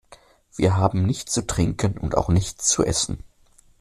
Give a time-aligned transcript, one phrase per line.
[0.55, 3.19] Wir haben nichts zu trinken und auch nichts zu essen.